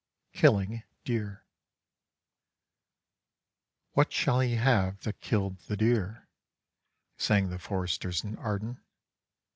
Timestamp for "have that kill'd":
4.55-5.59